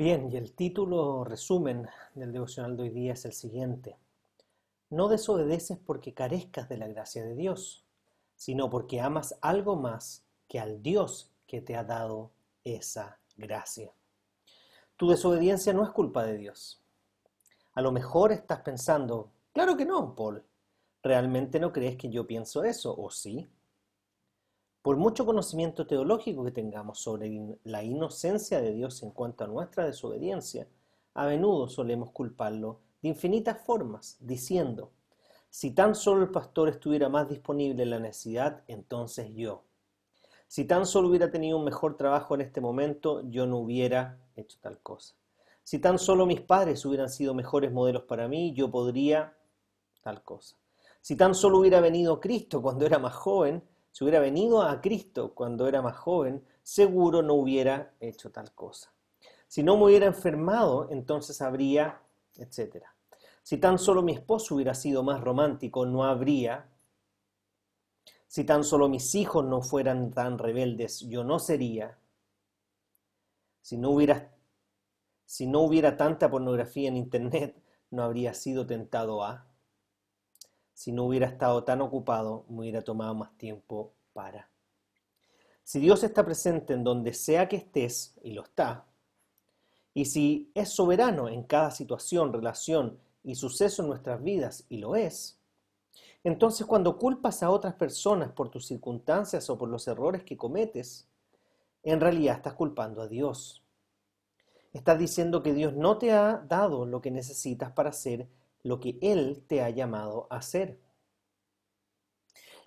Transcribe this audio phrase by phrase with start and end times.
[0.00, 3.98] Bien, y el título resumen del devocional de hoy día es el siguiente.
[4.88, 7.84] No desobedeces porque carezcas de la gracia de Dios,
[8.34, 12.30] sino porque amas algo más que al Dios que te ha dado
[12.64, 13.92] esa gracia.
[14.96, 16.80] Tu desobediencia no es culpa de Dios.
[17.74, 20.42] A lo mejor estás pensando, claro que no, Paul.
[21.02, 22.98] ¿Realmente no crees que yo pienso eso?
[22.98, 23.50] ¿O sí?
[24.82, 29.84] Por mucho conocimiento teológico que tengamos sobre la inocencia de Dios en cuanto a nuestra
[29.84, 30.68] desobediencia,
[31.12, 34.90] a menudo solemos culparlo de infinitas formas, diciendo,
[35.50, 39.64] si tan solo el pastor estuviera más disponible en la necesidad, entonces yo.
[40.46, 44.56] Si tan solo hubiera tenido un mejor trabajo en este momento, yo no hubiera hecho
[44.62, 45.14] tal cosa.
[45.62, 49.36] Si tan solo mis padres hubieran sido mejores modelos para mí, yo podría
[50.00, 50.56] tal cosa.
[51.02, 55.34] Si tan solo hubiera venido Cristo cuando era más joven, si hubiera venido a Cristo
[55.34, 58.92] cuando era más joven, seguro no hubiera hecho tal cosa.
[59.48, 62.00] Si no me hubiera enfermado, entonces habría,
[62.36, 62.84] etc.
[63.42, 66.68] Si tan solo mi esposo hubiera sido más romántico, no habría.
[68.28, 71.98] Si tan solo mis hijos no fueran tan rebeldes, yo no sería.
[73.60, 74.32] Si no hubiera,
[75.24, 77.60] si no hubiera tanta pornografía en Internet,
[77.90, 79.49] no habría sido tentado a
[80.80, 84.48] si no hubiera estado tan ocupado, me hubiera tomado más tiempo para.
[85.62, 88.86] Si Dios está presente en donde sea que estés, y lo está,
[89.92, 94.96] y si es soberano en cada situación, relación y suceso en nuestras vidas, y lo
[94.96, 95.38] es,
[96.24, 101.06] entonces cuando culpas a otras personas por tus circunstancias o por los errores que cometes,
[101.82, 103.62] en realidad estás culpando a Dios.
[104.72, 108.30] Estás diciendo que Dios no te ha dado lo que necesitas para ser
[108.62, 110.78] lo que Él te ha llamado a hacer.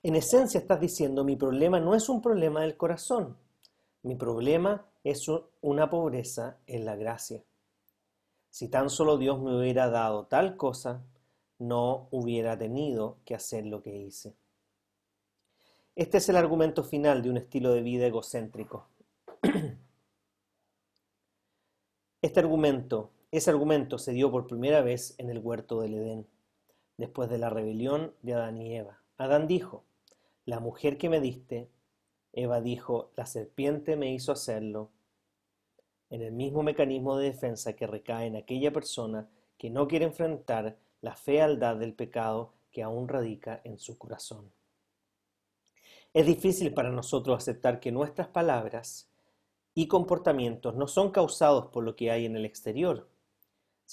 [0.02, 3.38] En esencia estás diciendo, mi problema no es un problema del corazón,
[4.02, 5.26] mi problema es
[5.62, 7.44] una pobreza en la gracia.
[8.50, 11.04] Si tan solo Dios me hubiera dado tal cosa,
[11.58, 14.36] no hubiera tenido que hacer lo que hice.
[15.96, 18.88] Este es el argumento final de un estilo de vida egocéntrico.
[22.22, 26.28] Este argumento ese argumento se dio por primera vez en el huerto del Edén,
[26.98, 29.02] después de la rebelión de Adán y Eva.
[29.18, 29.84] Adán dijo,
[30.46, 31.68] la mujer que me diste,
[32.32, 34.92] Eva dijo, la serpiente me hizo hacerlo,
[36.12, 39.28] en el mismo mecanismo de defensa que recae en aquella persona
[39.58, 44.52] que no quiere enfrentar la fealdad del pecado que aún radica en su corazón.
[46.14, 49.10] Es difícil para nosotros aceptar que nuestras palabras
[49.74, 53.10] y comportamientos no son causados por lo que hay en el exterior,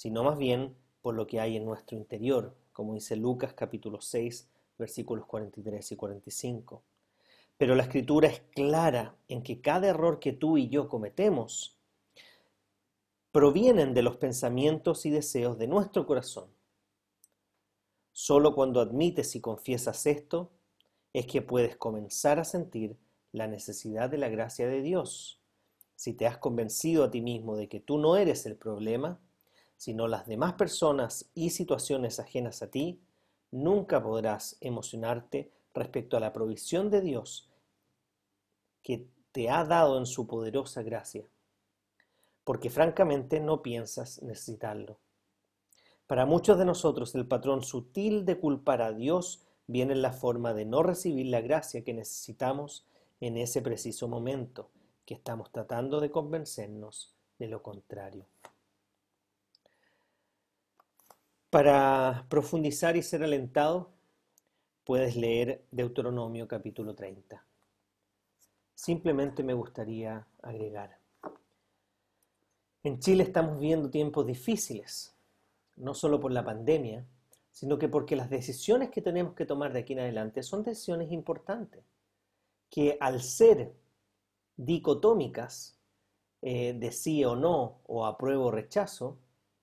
[0.01, 4.49] sino más bien por lo que hay en nuestro interior, como dice Lucas capítulo 6,
[4.79, 6.83] versículos 43 y 45.
[7.55, 11.77] Pero la escritura es clara en que cada error que tú y yo cometemos
[13.31, 16.49] provienen de los pensamientos y deseos de nuestro corazón.
[18.11, 20.49] Solo cuando admites y confiesas esto
[21.13, 22.97] es que puedes comenzar a sentir
[23.33, 25.39] la necesidad de la gracia de Dios.
[25.95, 29.19] Si te has convencido a ti mismo de que tú no eres el problema,
[29.81, 33.01] sino las demás personas y situaciones ajenas a ti,
[33.49, 37.49] nunca podrás emocionarte respecto a la provisión de Dios
[38.83, 41.25] que te ha dado en su poderosa gracia,
[42.43, 44.99] porque francamente no piensas necesitarlo.
[46.05, 50.53] Para muchos de nosotros el patrón sutil de culpar a Dios viene en la forma
[50.53, 52.85] de no recibir la gracia que necesitamos
[53.19, 54.69] en ese preciso momento,
[55.07, 58.27] que estamos tratando de convencernos de lo contrario.
[61.51, 63.91] Para profundizar y ser alentado,
[64.85, 67.45] puedes leer Deuteronomio capítulo 30.
[68.73, 70.97] Simplemente me gustaría agregar.
[72.83, 75.13] En Chile estamos viviendo tiempos difíciles,
[75.75, 77.05] no solo por la pandemia,
[77.51, 81.11] sino que porque las decisiones que tenemos que tomar de aquí en adelante son decisiones
[81.11, 81.83] importantes,
[82.69, 83.73] que al ser
[84.55, 85.77] dicotómicas,
[86.41, 89.17] eh, de sí o no, o apruebo o rechazo,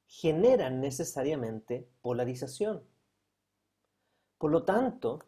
[0.08, 2.82] generan necesariamente polarización.
[4.38, 5.20] Por lo tanto,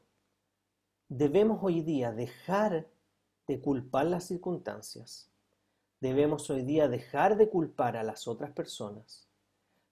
[1.08, 2.88] debemos hoy día dejar
[3.46, 5.30] de culpar las circunstancias.
[6.00, 9.28] Debemos hoy día dejar de culpar a las otras personas.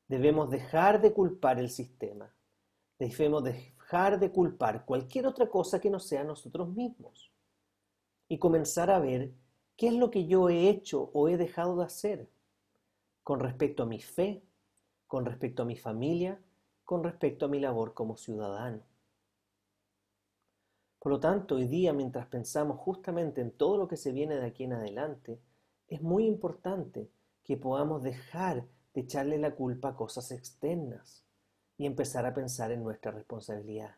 [0.08, 2.35] Debemos dejar de culpar el sistema.
[2.99, 7.31] Debemos dejar de culpar cualquier otra cosa que no sea nosotros mismos.
[8.26, 9.32] Y comenzar a ver
[9.76, 12.29] qué es lo que yo he hecho o he dejado de hacer
[13.23, 14.43] con respecto a mi fe,
[15.08, 16.40] con respecto a mi familia,
[16.84, 18.82] con respecto a mi labor como ciudadano.
[21.00, 24.46] Por lo tanto, hoy día, mientras pensamos justamente en todo lo que se viene de
[24.46, 25.40] aquí en adelante,
[25.88, 27.10] es muy importante
[27.43, 31.25] que podamos dejar de echarle la culpa a cosas externas
[31.78, 33.96] y empezar a pensar en nuestra responsabilidad.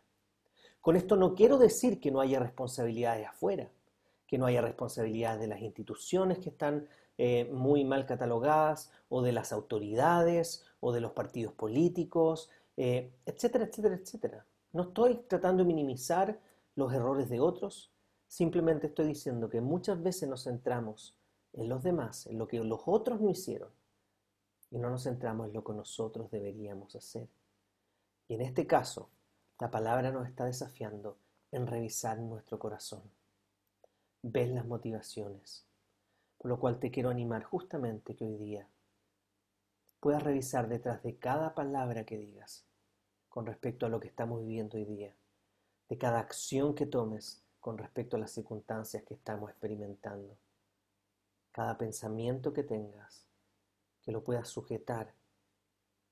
[0.80, 3.70] Con esto no quiero decir que no haya responsabilidades afuera,
[4.26, 9.32] que no haya responsabilidades de las instituciones que están eh, muy mal catalogadas, o de
[9.32, 14.46] las autoridades, o de los partidos políticos, eh, etcétera, etcétera, etcétera.
[14.72, 16.40] No estoy tratando de minimizar
[16.76, 17.92] los errores de otros,
[18.26, 21.16] simplemente estoy diciendo que muchas veces nos centramos
[21.52, 23.70] en los demás, en lo que los otros no hicieron,
[24.70, 27.28] y no nos centramos en lo que nosotros deberíamos hacer.
[28.28, 29.10] Y en este caso,
[29.58, 31.18] la palabra nos está desafiando
[31.50, 33.02] en revisar nuestro corazón,
[34.22, 35.66] ver las motivaciones,
[36.38, 38.68] por lo cual te quiero animar justamente que hoy día
[40.00, 42.66] puedas revisar detrás de cada palabra que digas
[43.28, 45.14] con respecto a lo que estamos viviendo hoy día
[45.90, 50.38] de cada acción que tomes con respecto a las circunstancias que estamos experimentando.
[51.50, 53.26] Cada pensamiento que tengas,
[54.00, 55.14] que lo puedas sujetar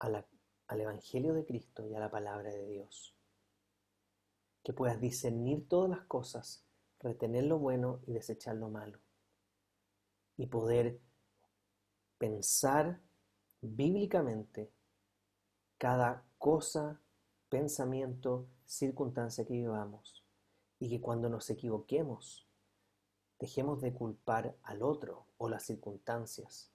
[0.00, 3.16] al Evangelio de Cristo y a la palabra de Dios.
[4.64, 6.66] Que puedas discernir todas las cosas,
[6.98, 8.98] retener lo bueno y desechar lo malo.
[10.36, 11.00] Y poder
[12.18, 13.00] pensar
[13.60, 14.70] bíblicamente
[15.78, 17.00] cada cosa,
[17.48, 20.24] pensamiento, circunstancia que vivamos
[20.78, 22.46] y que cuando nos equivoquemos
[23.38, 26.72] dejemos de culpar al otro o las circunstancias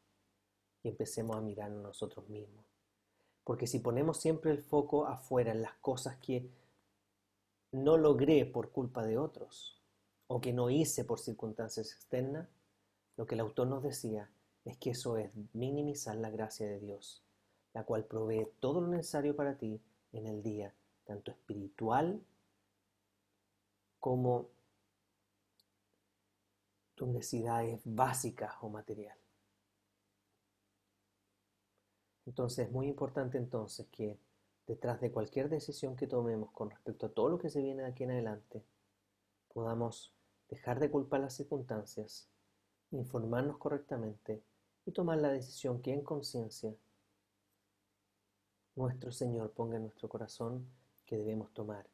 [0.82, 2.66] y empecemos a mirar a nosotros mismos.
[3.44, 6.50] Porque si ponemos siempre el foco afuera en las cosas que
[7.72, 9.82] no logré por culpa de otros
[10.28, 12.48] o que no hice por circunstancias externas,
[13.18, 14.32] lo que el autor nos decía
[14.66, 17.22] es que eso es minimizar la gracia de Dios,
[17.74, 19.82] la cual provee todo lo necesario para ti
[20.14, 20.74] en el día
[21.06, 22.22] tanto espiritual
[24.00, 24.50] como
[26.96, 29.18] tus necesidades básicas o material.
[32.26, 34.18] Entonces es muy importante entonces que
[34.66, 37.90] detrás de cualquier decisión que tomemos con respecto a todo lo que se viene de
[37.90, 38.64] aquí en adelante,
[39.54, 40.14] podamos
[40.50, 42.30] dejar de culpar las circunstancias,
[42.92, 44.42] informarnos correctamente
[44.86, 46.76] y tomar la decisión que en conciencia
[48.76, 50.68] nuestro Señor ponga en nuestro corazón
[51.06, 51.88] que debemos tomar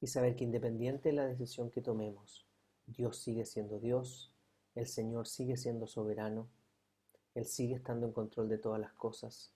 [0.00, 2.46] y saber que independiente de la decisión que tomemos,
[2.86, 4.32] Dios sigue siendo Dios,
[4.74, 6.48] el Señor sigue siendo soberano,
[7.34, 9.52] Él sigue estando en control de todas las cosas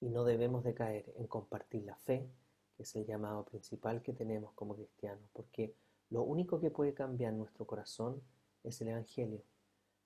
[0.00, 2.28] y no debemos de caer en compartir la fe,
[2.76, 5.74] que es el llamado principal que tenemos como cristianos, porque
[6.10, 8.22] lo único que puede cambiar nuestro corazón
[8.62, 9.42] es el Evangelio.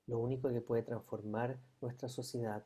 [0.07, 2.65] Lo único que puede transformar nuestra sociedad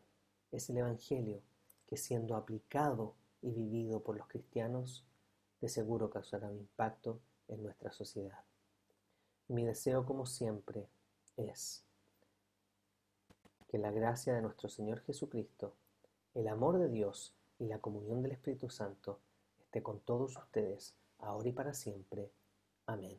[0.52, 1.42] es el Evangelio,
[1.86, 5.04] que siendo aplicado y vivido por los cristianos,
[5.60, 8.44] de seguro causará un impacto en nuestra sociedad.
[9.48, 10.88] Mi deseo, como siempre,
[11.36, 11.84] es
[13.68, 15.74] que la gracia de nuestro Señor Jesucristo,
[16.34, 19.20] el amor de Dios y la comunión del Espíritu Santo
[19.60, 22.30] esté con todos ustedes, ahora y para siempre.
[22.86, 23.18] Amén.